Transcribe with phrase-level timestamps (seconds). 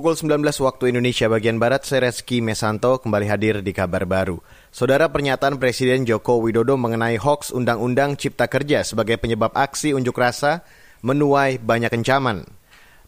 [0.00, 4.40] Pukul 19 waktu Indonesia bagian Barat, saya Reski Mesanto kembali hadir di kabar baru.
[4.72, 10.64] Saudara pernyataan Presiden Joko Widodo mengenai hoax Undang-Undang Cipta Kerja sebagai penyebab aksi unjuk rasa
[11.04, 12.48] menuai banyak ancaman.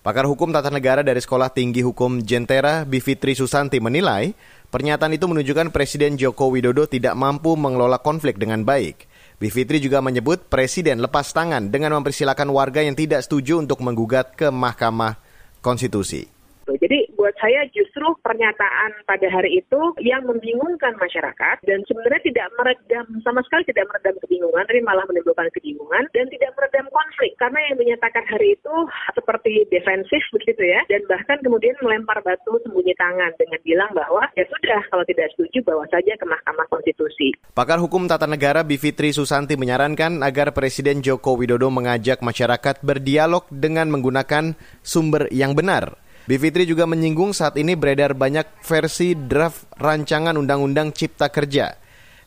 [0.05, 4.37] Pakar hukum tata negara dari Sekolah Tinggi Hukum Jentera, Bivitri Susanti menilai,
[4.69, 9.09] pernyataan itu menunjukkan Presiden Joko Widodo tidak mampu mengelola konflik dengan baik.
[9.41, 14.53] Bivitri juga menyebut Presiden lepas tangan dengan mempersilahkan warga yang tidak setuju untuk menggugat ke
[14.53, 15.17] Mahkamah
[15.65, 16.42] Konstitusi.
[16.79, 23.07] Jadi buat saya justru pernyataan pada hari itu yang membingungkan masyarakat dan sebenarnya tidak meredam
[23.27, 27.77] sama sekali tidak meredam kebingungan, tapi malah menimbulkan kebingungan dan tidak meredam konflik karena yang
[27.77, 28.75] menyatakan hari itu
[29.13, 34.45] seperti defensif begitu ya dan bahkan kemudian melempar batu sembunyi tangan dengan bilang bahwa ya
[34.49, 37.35] sudah kalau tidak setuju bawa saja ke Mahkamah Konstitusi.
[37.53, 43.91] Pakar Hukum Tata Negara Bivitri Susanti menyarankan agar Presiden Joko Widodo mengajak masyarakat berdialog dengan
[43.93, 45.99] menggunakan sumber yang benar.
[46.23, 51.75] Bivitri juga menyinggung saat ini beredar banyak versi draft rancangan Undang-Undang Cipta Kerja.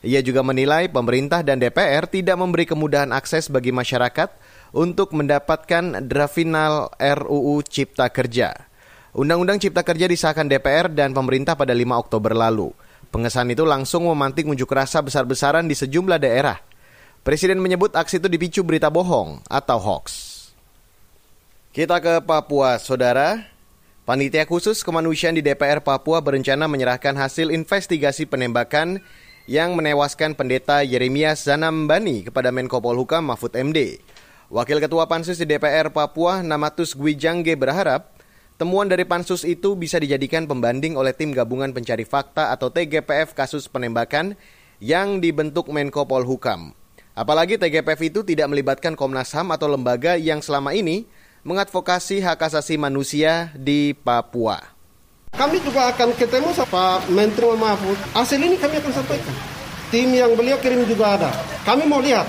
[0.04, 4.28] Ia juga menilai pemerintah dan DPR tidak memberi kemudahan akses bagi masyarakat
[4.76, 8.68] untuk mendapatkan draft final RUU Cipta Kerja.
[9.16, 12.76] Undang-Undang Cipta Kerja disahkan DPR dan pemerintah pada 5 Oktober lalu.
[13.08, 16.60] Pengesahan itu langsung memantik unjuk rasa besar-besaran di sejumlah daerah.
[17.24, 20.04] Presiden menyebut aksi itu dipicu berita bohong atau hoax.
[21.72, 23.55] Kita ke Papua, saudara.
[24.06, 29.02] Panitia khusus kemanusiaan di DPR Papua berencana menyerahkan hasil investigasi penembakan
[29.50, 33.98] yang menewaskan pendeta Yeremias Zanambani kepada Menko Polhukam Mahfud MD.
[34.46, 38.14] Wakil Ketua Pansus di DPR Papua Namatus Gwijangge berharap
[38.62, 43.66] temuan dari pansus itu bisa dijadikan pembanding oleh tim gabungan pencari fakta atau TGPF kasus
[43.66, 44.38] penembakan
[44.78, 46.78] yang dibentuk Menko Polhukam.
[47.18, 51.10] Apalagi TGPF itu tidak melibatkan Komnas HAM atau lembaga yang selama ini
[51.46, 54.58] mengadvokasi hak asasi manusia di Papua.
[55.30, 57.94] Kami juga akan ketemu sama Menteri Mahfud.
[58.18, 59.36] Hasil ini kami akan sampaikan.
[59.94, 61.30] Tim yang beliau kirim juga ada.
[61.62, 62.26] Kami mau lihat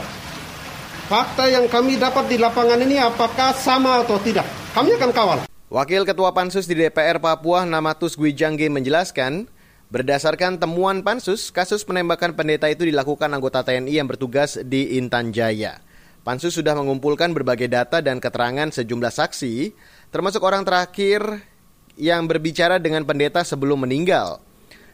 [1.10, 4.46] fakta yang kami dapat di lapangan ini apakah sama atau tidak.
[4.78, 5.40] Kami akan kawal.
[5.74, 9.50] Wakil Ketua Pansus di DPR Papua Namatus Gwijangge menjelaskan,
[9.90, 15.87] berdasarkan temuan Pansus, kasus penembakan pendeta itu dilakukan anggota TNI yang bertugas di Intan Jaya.
[16.28, 19.72] Pansus sudah mengumpulkan berbagai data dan keterangan sejumlah saksi,
[20.12, 21.24] termasuk orang terakhir
[21.96, 24.44] yang berbicara dengan pendeta sebelum meninggal.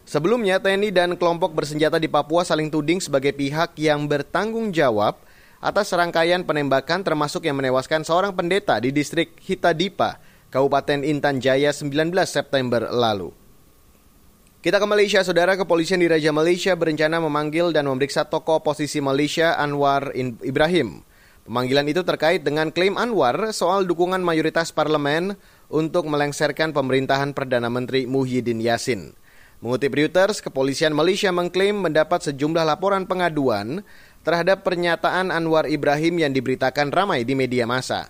[0.05, 5.17] Sebelumnya, TNI dan kelompok bersenjata di Papua saling tuding sebagai pihak yang bertanggung jawab
[5.57, 10.21] atas serangkaian penembakan termasuk yang menewaskan seorang pendeta di distrik Hitadipa,
[10.53, 13.33] Kabupaten Intan Jaya 19 September lalu.
[14.61, 19.57] Kita ke Malaysia, Saudara Kepolisian di Raja Malaysia berencana memanggil dan memeriksa tokoh oposisi Malaysia
[19.57, 20.13] Anwar
[20.45, 21.01] Ibrahim.
[21.43, 25.35] Pemanggilan itu terkait dengan klaim Anwar soal dukungan mayoritas parlemen
[25.67, 29.11] untuk melengsarkan pemerintahan Perdana Menteri Muhyiddin Yassin.
[29.59, 33.83] Mengutip Reuters, kepolisian Malaysia mengklaim mendapat sejumlah laporan pengaduan
[34.23, 38.07] terhadap pernyataan Anwar Ibrahim yang diberitakan ramai di media massa.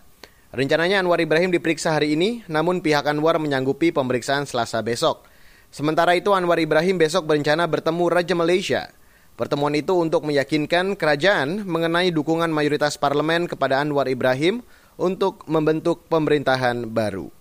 [0.53, 5.25] Rencananya Anwar Ibrahim diperiksa hari ini, namun pihak Anwar menyanggupi pemeriksaan selasa besok.
[5.73, 8.93] Sementara itu Anwar Ibrahim besok berencana bertemu Raja Malaysia.
[9.33, 14.61] Pertemuan itu untuk meyakinkan kerajaan mengenai dukungan mayoritas parlemen kepada Anwar Ibrahim
[14.93, 17.33] untuk membentuk pemerintahan baru.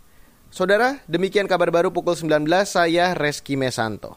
[0.48, 4.16] Saudara, demikian kabar baru pukul 19, saya Reski Mesanto.